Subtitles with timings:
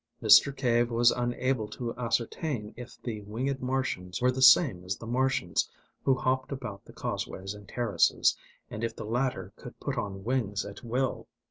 [0.19, 0.51] Mr.
[0.57, 5.69] Cave was unable to ascertain if the winged Martians were the same as the Martians
[6.03, 8.35] who hopped about the causeways and terraces,
[8.71, 11.27] and if the latter could put on wings at will.